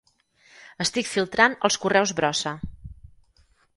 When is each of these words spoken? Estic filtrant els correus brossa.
Estic 0.85 1.09
filtrant 1.11 1.57
els 1.69 1.77
correus 1.85 2.15
brossa. 2.21 2.55